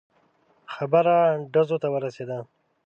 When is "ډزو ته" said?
1.53-1.87